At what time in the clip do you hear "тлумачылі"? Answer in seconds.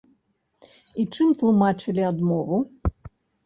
1.43-2.09